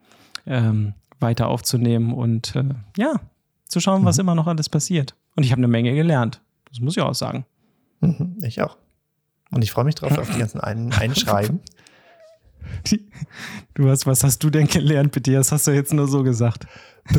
ähm, 0.47 0.95
weiter 1.21 1.49
aufzunehmen 1.49 2.13
und 2.13 2.55
äh, 2.57 2.65
ja, 2.97 3.15
zu 3.67 3.81
schauen, 3.81 4.05
was 4.05 4.19
immer 4.19 4.35
noch 4.35 4.47
alles 4.47 4.69
passiert. 4.69 5.15
Und 5.37 5.43
ich 5.45 5.53
habe 5.53 5.61
eine 5.61 5.69
Menge 5.69 5.95
gelernt. 5.95 6.41
Das 6.71 6.81
muss 6.81 6.97
ich 6.97 7.03
auch 7.03 7.15
sagen. 7.15 7.45
Mhm, 8.01 8.39
ich 8.43 8.63
auch. 8.63 8.77
Und 9.51 9.63
ich 9.65 9.71
freue 9.73 9.85
mich 9.85 9.95
drauf 9.95 10.17
auf 10.19 10.31
die 10.31 10.39
ganzen 10.39 10.61
Ein 10.61 10.93
Einschreiben. 10.99 11.61
Du 13.75 13.89
hast, 13.89 14.07
was 14.07 14.23
hast 14.25 14.43
du 14.45 14.51
denn 14.51 14.67
gelernt, 14.67 15.13
bitte? 15.13 15.33
Das 15.33 15.53
hast 15.53 15.67
du 15.67 15.71
jetzt 15.71 15.93
nur 15.93 16.07
so 16.07 16.23
gesagt. 16.23 16.67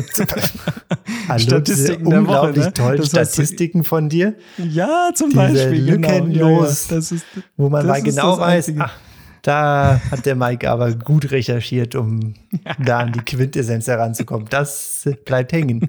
Hallo, 1.28 1.38
Statistiken 1.40 1.64
diese 1.64 1.86
der 1.88 2.00
Woche, 2.06 2.18
unglaublich 2.18 2.64
ne? 2.66 2.72
tollen 2.72 3.02
Statistiken 3.04 3.82
von 3.84 4.08
dir, 4.08 4.36
Ja, 4.56 5.10
zum 5.14 5.30
Diese 5.30 5.40
Beispiel. 5.40 5.90
lückenlos- 5.90 6.28
Genau. 6.32 6.62
Ja, 6.62 6.98
ist, 6.98 7.24
wo 7.56 7.68
man 7.68 7.86
mal 7.86 8.00
genau 8.02 8.38
weiß, 8.38 8.72
ach, 8.78 8.96
da 9.42 10.00
hat 10.12 10.26
der 10.26 10.36
Mike 10.36 10.70
aber 10.70 10.92
gut 10.94 11.32
recherchiert, 11.32 11.96
um 11.96 12.34
da 12.78 13.00
an 13.00 13.12
die 13.12 13.20
Quintessenz 13.20 13.88
heranzukommen. 13.88 14.46
Das 14.48 15.08
bleibt 15.24 15.52
hängen. 15.52 15.88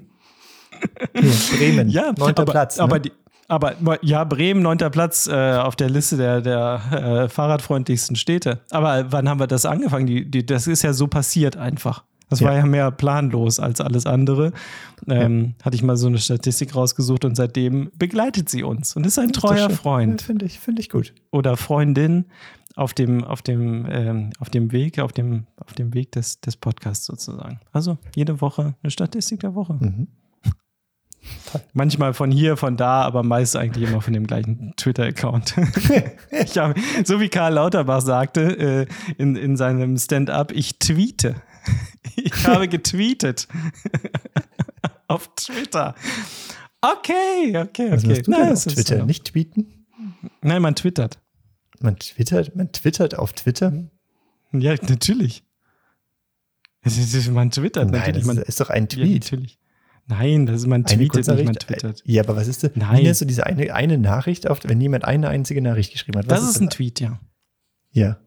Bremen, 1.56 1.88
ja, 1.88 2.12
neunter 2.18 2.42
aber, 2.42 2.50
Platz. 2.52 2.78
Ne? 2.78 2.82
Aber, 2.82 2.98
die, 2.98 3.12
aber 3.52 3.98
ja, 4.04 4.24
Bremen, 4.24 4.62
neunter 4.62 4.90
Platz 4.90 5.26
äh, 5.26 5.32
auf 5.56 5.76
der 5.76 5.90
Liste 5.90 6.16
der, 6.16 6.40
der 6.40 6.80
äh, 7.24 7.28
fahrradfreundlichsten 7.28 8.16
Städte. 8.16 8.60
Aber 8.70 9.12
wann 9.12 9.28
haben 9.28 9.40
wir 9.40 9.46
das 9.46 9.66
angefangen? 9.66 10.06
Die, 10.06 10.30
die, 10.30 10.44
das 10.44 10.66
ist 10.66 10.82
ja 10.82 10.92
so 10.92 11.06
passiert 11.06 11.56
einfach. 11.56 12.04
Das 12.30 12.40
Ja. 12.40 12.48
war 12.48 12.56
ja 12.56 12.64
mehr 12.64 12.90
planlos 12.90 13.60
als 13.60 13.80
alles 13.82 14.06
andere. 14.06 14.52
Ähm, 15.06 15.54
Hatte 15.62 15.76
ich 15.76 15.82
mal 15.82 15.96
so 15.98 16.06
eine 16.06 16.16
Statistik 16.18 16.74
rausgesucht 16.74 17.24
und 17.26 17.36
seitdem 17.36 17.90
begleitet 17.98 18.48
sie 18.48 18.62
uns 18.62 18.96
und 18.96 19.04
ist 19.06 19.18
ein 19.18 19.26
Ist 19.30 19.34
treuer 19.36 19.68
schön. 19.68 19.76
Freund 19.76 20.20
Ja, 20.22 20.26
Finde 20.26 20.46
ich, 20.46 20.58
finde 20.58 20.80
ich 20.80 20.88
gut. 20.88 21.12
oder 21.30 21.56
Freundin 21.58 22.24
auf 22.74 22.94
dem, 22.94 23.22
auf 23.22 23.42
dem, 23.42 23.86
ähm, 23.90 24.30
auf 24.38 24.48
dem 24.48 24.72
Weg, 24.72 24.98
auf 24.98 25.12
dem, 25.12 25.44
auf 25.58 25.74
dem 25.74 25.92
Weg 25.92 26.12
des, 26.12 26.40
des 26.40 26.56
Podcasts 26.56 27.04
sozusagen. 27.04 27.60
Also 27.70 27.98
jede 28.16 28.40
Woche 28.40 28.74
eine 28.82 28.90
Statistik 28.90 29.40
der 29.40 29.54
Woche. 29.54 29.74
Mhm. 29.74 30.06
Manchmal 31.72 32.14
von 32.14 32.30
hier, 32.30 32.56
von 32.56 32.76
da, 32.76 33.02
aber 33.02 33.22
meist 33.22 33.56
eigentlich 33.56 33.88
immer 33.88 34.00
von 34.00 34.12
dem 34.12 34.26
gleichen 34.26 34.74
Twitter-Account. 34.76 35.54
so 37.04 37.20
wie 37.20 37.28
Karl 37.28 37.54
Lauterbach 37.54 38.00
sagte 38.00 38.86
äh, 38.86 38.86
in, 39.18 39.36
in 39.36 39.56
seinem 39.56 39.96
Stand-up, 39.98 40.52
ich 40.52 40.78
tweete. 40.78 41.36
Ich 42.16 42.46
habe 42.46 42.68
getweetet. 42.68 43.48
auf 45.06 45.30
Twitter. 45.36 45.94
Okay, 46.80 47.56
okay, 47.56 47.92
Was 47.92 48.04
okay. 48.04 48.22
Na, 48.26 48.52
auf 48.52 48.64
Twitter? 48.64 48.98
so. 48.98 49.04
Nicht 49.04 49.26
tweeten? 49.26 49.86
Nein, 50.42 50.60
man 50.60 50.74
twittert. 50.74 51.20
Man 51.80 51.96
twittert, 51.98 52.54
man 52.56 52.70
twittert 52.72 53.18
auf 53.18 53.32
Twitter? 53.32 53.72
Ja, 54.52 54.74
natürlich. 54.88 55.44
Man 57.30 57.50
twittert 57.50 57.90
Nein, 57.90 58.00
natürlich. 58.00 58.26
das 58.26 58.26
Man, 58.26 58.38
ist, 58.38 58.60
doch 58.60 58.70
ein 58.70 58.82
ja, 58.82 58.88
Tweet. 58.88 59.24
natürlich. 59.24 59.58
Nein, 60.06 60.46
das 60.46 60.62
ist, 60.62 60.66
man 60.66 60.84
Eine 60.84 60.96
tweetet 60.96 61.26
nicht, 61.28 61.44
man 61.44 61.54
twittert. 61.54 62.02
Ja, 62.04 62.22
aber 62.22 62.36
was 62.36 62.48
ist 62.48 62.62
denn? 62.62 62.72
Nein. 62.74 62.98
Wie 62.98 63.02
nennst 63.04 63.20
du 63.20 63.24
diese 63.24 63.46
eine, 63.46 63.72
eine 63.74 63.98
Nachricht, 63.98 64.48
auf, 64.48 64.60
wenn 64.64 64.80
jemand 64.80 65.04
eine 65.04 65.28
einzige 65.28 65.62
Nachricht 65.62 65.92
geschrieben 65.92 66.18
hat? 66.18 66.28
Was 66.28 66.40
Das 66.40 66.48
ist 66.50 66.58
denn 66.58 66.66
ein 66.66 66.70
Tweet, 66.70 67.00
ja. 67.00 67.20
Ja. 67.92 68.18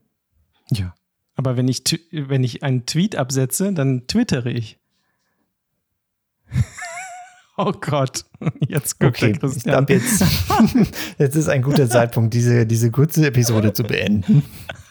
Ja. 0.71 0.95
Aber 1.35 1.57
wenn 1.57 1.67
ich, 1.67 1.83
wenn 2.11 2.43
ich 2.43 2.63
einen 2.63 2.85
Tweet 2.85 3.15
absetze, 3.17 3.73
dann 3.73 4.07
twittere 4.07 4.49
ich. 4.49 4.79
oh 7.57 7.73
Gott. 7.73 8.25
Jetzt 8.67 8.99
guckt 8.99 9.17
Okay, 9.17 9.25
der 9.25 9.33
ich 9.33 9.39
Christian. 9.39 9.85
glaube 9.85 9.93
jetzt, 9.93 10.23
jetzt 11.17 11.35
ist 11.35 11.49
ein 11.49 11.61
guter 11.61 11.89
Zeitpunkt, 11.89 12.33
diese, 12.33 12.65
diese 12.65 12.89
kurze 12.91 13.25
Episode 13.27 13.73
zu 13.73 13.83
beenden, 13.83 14.43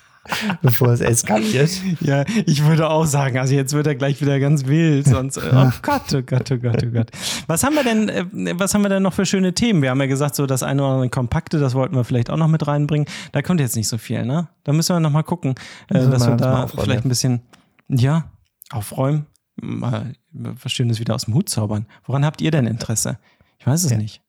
bevor 0.62 0.88
es 0.88 1.00
eskaliert. 1.00 1.70
Ja, 2.00 2.24
ich 2.46 2.64
würde 2.64 2.88
auch 2.90 3.04
sagen, 3.06 3.38
also 3.38 3.54
jetzt 3.54 3.72
wird 3.72 3.86
er 3.86 3.94
gleich 3.94 4.20
wieder 4.20 4.38
ganz 4.40 4.66
wild. 4.66 5.06
Sonst, 5.06 5.36
äh, 5.36 5.50
oh 5.52 5.70
Gott, 5.82 6.02
oh 6.14 6.22
Gott, 6.22 6.50
oh 6.50 6.56
Gott, 6.58 6.82
oh 6.84 6.90
Gott. 6.90 7.10
Was 7.46 7.62
haben 7.64 7.74
wir 7.74 7.84
denn, 7.84 8.08
äh, 8.08 8.24
was 8.58 8.74
haben 8.74 8.82
wir 8.82 8.88
denn 8.88 9.02
noch 9.02 9.12
für 9.12 9.26
schöne 9.26 9.54
Themen? 9.54 9.82
Wir 9.82 9.90
haben 9.90 10.00
ja 10.00 10.06
gesagt, 10.06 10.34
so 10.34 10.46
das 10.46 10.62
eine 10.62 10.82
oder 10.82 10.92
andere 10.92 11.10
Kompakte, 11.10 11.58
das 11.58 11.74
wollten 11.74 11.94
wir 11.94 12.04
vielleicht 12.04 12.30
auch 12.30 12.36
noch 12.36 12.48
mit 12.48 12.66
reinbringen. 12.66 13.06
Da 13.32 13.42
kommt 13.42 13.60
jetzt 13.60 13.76
nicht 13.76 13.88
so 13.88 13.98
viel, 13.98 14.24
ne? 14.24 14.48
Da 14.64 14.72
müssen 14.72 14.94
wir 14.94 15.00
noch 15.00 15.10
mal 15.10 15.22
gucken, 15.22 15.54
wir 15.88 16.00
dass 16.06 16.26
wir 16.26 16.36
da 16.36 16.66
vielleicht 16.66 17.04
ein 17.04 17.08
bisschen, 17.08 17.42
ja, 17.88 18.24
aufräumen, 18.70 19.26
mal 19.56 20.14
was 20.32 20.72
Schönes 20.72 20.98
wieder 21.00 21.14
aus 21.14 21.26
dem 21.26 21.34
Hut 21.34 21.48
zaubern. 21.48 21.86
Woran 22.06 22.24
habt 22.24 22.40
ihr 22.40 22.50
denn 22.50 22.66
Interesse? 22.66 23.18
Ich 23.58 23.66
weiß 23.66 23.84
es 23.84 23.90
Ja. 23.92 23.96
nicht. 23.98 24.20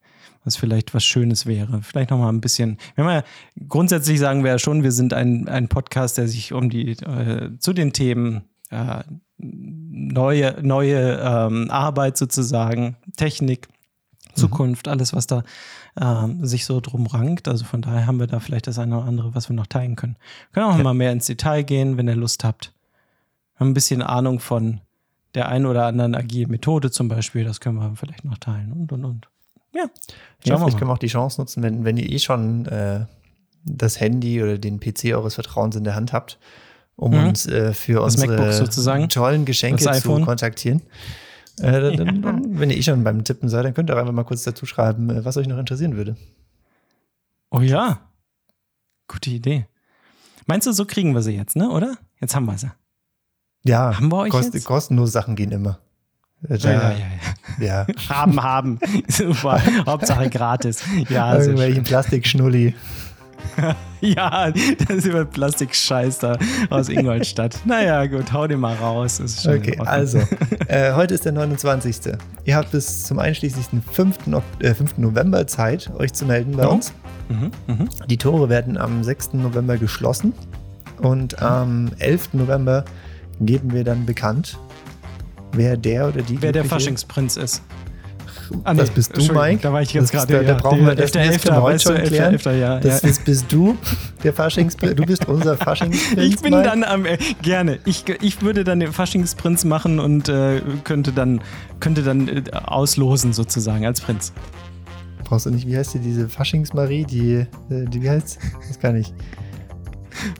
Was 0.46 0.56
vielleicht 0.56 0.94
was 0.94 1.04
Schönes 1.04 1.44
wäre. 1.44 1.82
Vielleicht 1.82 2.10
noch 2.10 2.18
mal 2.18 2.28
ein 2.28 2.40
bisschen. 2.40 2.78
Wir 2.94 3.04
haben 3.04 3.12
ja, 3.12 3.24
grundsätzlich 3.68 4.18
sagen 4.18 4.44
wir 4.44 4.52
ja 4.52 4.58
schon, 4.58 4.82
wir 4.84 4.92
sind 4.92 5.12
ein, 5.12 5.48
ein 5.48 5.68
Podcast, 5.68 6.16
der 6.16 6.28
sich 6.28 6.52
um 6.52 6.70
die, 6.70 6.92
äh, 6.92 7.58
zu 7.58 7.72
den 7.72 7.92
Themen 7.92 8.44
äh, 8.70 9.02
neue, 9.38 10.56
neue 10.62 11.20
ähm, 11.20 11.70
Arbeit 11.70 12.16
sozusagen, 12.16 12.96
Technik, 13.16 13.68
Zukunft, 14.34 14.86
alles, 14.88 15.14
was 15.14 15.26
da 15.26 15.42
ähm, 16.00 16.44
sich 16.44 16.64
so 16.64 16.80
drum 16.80 17.06
rankt. 17.06 17.48
Also 17.48 17.64
von 17.64 17.82
daher 17.82 18.06
haben 18.06 18.20
wir 18.20 18.26
da 18.26 18.38
vielleicht 18.38 18.66
das 18.66 18.78
eine 18.78 18.98
oder 18.98 19.06
andere, 19.06 19.34
was 19.34 19.48
wir 19.48 19.56
noch 19.56 19.66
teilen 19.66 19.96
können. 19.96 20.16
Wir 20.52 20.62
können 20.62 20.66
auch 20.66 20.82
mal 20.82 20.94
mehr 20.94 21.12
ins 21.12 21.26
Detail 21.26 21.62
gehen, 21.62 21.96
wenn 21.96 22.08
ihr 22.08 22.16
Lust 22.16 22.44
habt. 22.44 22.72
Wir 23.54 23.60
haben 23.60 23.70
ein 23.70 23.74
bisschen 23.74 24.02
Ahnung 24.02 24.38
von 24.38 24.80
der 25.34 25.48
einen 25.48 25.66
oder 25.66 25.86
anderen 25.86 26.14
agilen 26.14 26.50
Methode 26.50 26.90
zum 26.90 27.08
Beispiel. 27.08 27.44
Das 27.44 27.60
können 27.60 27.76
wir 27.76 27.96
vielleicht 27.96 28.24
noch 28.24 28.38
teilen 28.38 28.72
und 28.72 28.92
und 28.92 29.04
und. 29.04 29.28
Ja, 29.76 29.82
Ja, 29.82 29.88
schauen 29.88 29.90
wir 29.92 30.56
vielleicht 30.58 30.60
mal. 30.74 30.78
können 30.78 30.88
wir 30.90 30.94
auch 30.94 30.98
die 30.98 31.06
Chance 31.08 31.40
nutzen, 31.40 31.62
wenn, 31.62 31.84
wenn 31.84 31.96
ihr 31.96 32.10
eh 32.10 32.18
schon 32.18 32.66
äh, 32.66 33.06
das 33.64 34.00
Handy 34.00 34.42
oder 34.42 34.58
den 34.58 34.80
PC 34.80 35.06
eures 35.14 35.34
Vertrauens 35.34 35.76
in 35.76 35.84
der 35.84 35.94
Hand 35.94 36.12
habt, 36.12 36.38
um 36.96 37.12
Mhm. 37.12 37.28
uns 37.28 37.46
äh, 37.46 37.72
für 37.74 38.00
Das 38.00 38.14
unsere 38.14 39.08
tollen 39.08 39.44
Geschenke 39.44 39.84
Das 39.84 40.02
zu 40.02 40.20
kontaktieren. 40.20 40.82
Äh, 41.58 41.72
dann, 41.80 41.96
dann, 41.96 42.22
dann, 42.22 42.58
wenn 42.60 42.70
ihr 42.70 42.76
eh 42.76 42.82
schon 42.82 43.02
beim 43.04 43.24
Tippen 43.24 43.48
seid, 43.48 43.64
dann 43.64 43.74
könnt 43.74 43.90
ihr 43.90 43.94
auch 43.96 44.00
einfach 44.00 44.12
mal 44.12 44.24
kurz 44.24 44.44
dazu 44.44 44.66
schreiben, 44.66 45.10
äh, 45.10 45.24
was 45.24 45.36
euch 45.36 45.46
noch 45.48 45.58
interessieren 45.58 45.96
würde. 45.96 46.16
Oh 47.50 47.60
ja. 47.60 48.00
Gute 49.08 49.30
Idee. 49.30 49.66
Meinst 50.46 50.66
du, 50.66 50.72
so 50.72 50.84
kriegen 50.84 51.12
wir 51.14 51.22
sie 51.22 51.32
jetzt, 51.34 51.56
ne? 51.56 51.70
Oder? 51.70 51.96
Jetzt 52.20 52.34
haben 52.36 52.46
wir 52.46 52.56
sie. 52.58 52.70
Ja, 53.64 53.96
Haben 53.96 54.10
wir 54.12 54.18
euch 54.18 54.30
kost, 54.30 54.54
jetzt? 54.54 54.64
kostenlose 54.64 55.10
Sachen 55.12 55.34
gehen 55.34 55.50
immer. 55.50 55.80
Äh, 56.48 56.58
da, 56.58 56.70
Ja, 56.72 56.80
ja, 56.90 56.94
ja. 57.60 57.86
ja. 57.86 57.86
Haben, 58.08 58.42
haben. 58.42 58.78
Super. 59.08 59.60
Hauptsache 59.86 60.28
gratis. 60.30 60.82
Ja, 61.08 61.36
Irgendwelchen. 61.38 61.84
Plastikschnulli. 61.84 62.74
ja, 64.00 64.50
das 64.50 64.96
ist 64.96 65.06
über 65.06 65.24
Plastikscheiß 65.24 66.18
da 66.18 66.36
aus 66.68 66.88
Ingolstadt. 66.88 67.58
naja, 67.64 68.04
gut, 68.06 68.32
hau 68.32 68.46
den 68.46 68.60
mal 68.60 68.74
raus. 68.74 69.20
Okay, 69.46 69.78
also, 69.78 70.18
äh, 70.68 70.92
heute 70.94 71.14
ist 71.14 71.24
der 71.24 71.32
29. 71.32 72.12
Ihr 72.44 72.56
habt 72.56 72.72
bis 72.72 73.04
zum 73.04 73.18
einschließlichen 73.18 73.82
5. 73.82 74.18
Ok- 74.32 74.42
äh, 74.60 74.74
5. 74.74 74.98
November 74.98 75.46
Zeit, 75.46 75.90
euch 75.96 76.12
zu 76.12 76.26
melden 76.26 76.52
bei 76.56 76.64
Ja. 76.64 76.68
uns. 76.68 76.92
Mhm, 77.28 77.50
mhm. 77.66 77.88
Die 78.08 78.16
Tore 78.16 78.48
werden 78.48 78.76
am 78.78 79.04
6. 79.04 79.34
November 79.34 79.76
geschlossen 79.78 80.32
und 80.98 81.40
am 81.40 81.90
11. 81.98 82.30
November 82.34 82.84
geben 83.40 83.72
wir 83.72 83.84
dann 83.84 84.06
bekannt, 84.06 84.58
wer 85.56 85.76
der 85.76 86.08
oder 86.08 86.22
die 86.22 86.40
Wer 86.40 86.52
der 86.52 86.64
Faschingsprinz 86.64 87.36
ist. 87.36 87.62
das 88.64 88.90
bist 88.90 89.16
du, 89.16 89.32
Mike. 89.32 89.60
Da 89.62 89.72
war 89.72 89.82
ich 89.82 89.92
jetzt 89.92 90.12
gerade. 90.12 90.32
da- 90.32 90.42
da 90.42 90.54
brauchen 90.54 90.86
wir- 90.86 90.94
das- 90.94 91.12
Elfter, 91.16 91.60
heute 91.62 91.74
weißt 91.74 91.84
du, 91.84 91.88
schon 91.88 91.96
Elfter, 91.96 92.10
klären. 92.16 92.32
Elfter, 92.34 92.52
ja. 92.54 92.78
Das, 92.80 93.02
ja. 93.02 93.08
das 93.08 93.18
bist 93.20 93.46
du, 93.50 93.76
der 94.22 94.32
Faschingsprinz. 94.32 94.94
Du 94.94 95.04
bist 95.04 95.26
unser 95.28 95.56
Faschingsprinz. 95.56 96.22
Ich 96.34 96.40
bin 96.40 96.52
Mike. 96.52 96.62
dann 96.64 96.84
am 96.84 97.06
äh, 97.06 97.18
gerne. 97.42 97.78
Ich, 97.84 98.04
ich 98.20 98.42
würde 98.42 98.62
dann 98.64 98.80
den 98.80 98.92
Faschingsprinz 98.92 99.64
machen 99.64 99.98
und 99.98 100.28
äh, 100.28 100.60
könnte 100.84 101.12
dann 101.12 101.40
könnte 101.80 102.02
dann 102.02 102.28
äh, 102.28 102.42
auslosen 102.52 103.32
sozusagen 103.32 103.84
als 103.84 104.00
Prinz. 104.00 104.32
Brauchst 105.24 105.46
du 105.46 105.50
nicht, 105.50 105.66
wie 105.66 105.76
heißt 105.76 105.94
die, 105.94 105.98
diese 105.98 106.28
Faschingsmarie, 106.28 107.04
die, 107.04 107.32
äh, 107.34 107.46
die 107.68 108.00
wie 108.02 108.10
heißt? 108.10 108.38
Das 108.68 108.78
kann 108.78 108.94
ich. 108.96 109.12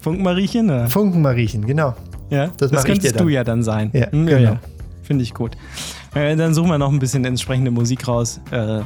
Funkmariechen, 0.01 0.71
oder? 0.71 0.89
Funkenmariechen, 0.89 1.67
genau. 1.67 1.95
Ja, 2.31 2.49
Das 2.57 2.71
das, 2.71 2.85
könntest 2.85 3.07
dir 3.09 3.13
dann. 3.19 3.27
du 3.27 3.33
ja 3.33 3.45
dann 3.45 3.63
sein. 3.63 3.91
Ja, 3.93 4.11
Hm, 4.11 4.27
genau. 4.27 4.41
ja. 4.41 4.61
Finde 5.07 5.23
ich 5.23 5.35
gut. 5.35 5.57
Äh, 6.15 6.35
dann 6.37 6.53
suchen 6.53 6.69
wir 6.69 6.79
noch 6.79 6.91
ein 6.93 6.99
bisschen 6.99 7.25
entsprechende 7.25 7.71
Musik 7.71 8.09
raus. 8.09 8.41
Äh, 8.51 8.81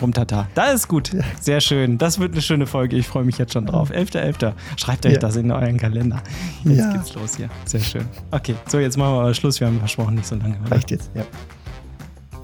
Rumtata. 0.00 0.46
Da 0.54 0.66
ist 0.72 0.88
gut. 0.88 1.10
Sehr 1.40 1.60
schön. 1.60 1.96
Das 1.98 2.18
wird 2.18 2.32
eine 2.32 2.42
schöne 2.42 2.66
Folge. 2.66 2.96
Ich 2.96 3.06
freue 3.08 3.24
mich 3.24 3.38
jetzt 3.38 3.54
schon 3.54 3.64
drauf. 3.66 3.90
11.11. 3.90 4.52
Schreibt 4.76 5.06
euch 5.06 5.14
Ja. 5.14 5.18
das 5.18 5.36
in 5.36 5.50
euren 5.50 5.78
Kalender. 5.78 6.22
Jetzt 6.64 6.78
Ja. 6.78 6.92
geht's 6.92 7.14
los 7.14 7.36
hier. 7.36 7.48
Sehr 7.64 7.80
schön. 7.80 8.04
Okay, 8.30 8.54
so 8.68 8.78
jetzt 8.78 8.96
machen 8.98 9.14
wir 9.14 9.20
aber 9.22 9.34
Schluss. 9.34 9.58
Wir 9.58 9.66
haben 9.68 9.78
versprochen, 9.78 10.16
nicht 10.16 10.26
so 10.26 10.36
lange. 10.36 10.58
oder? 10.66 10.72
Reicht 10.76 10.90
jetzt, 10.90 11.10
ja. 11.14 11.22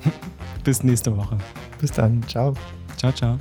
Bis 0.64 0.82
nächste 0.82 1.14
Woche. 1.16 1.36
Bis 1.78 1.92
dann. 1.92 2.22
Ciao. 2.26 2.54
Ciao, 2.96 3.12
ciao. 3.12 3.38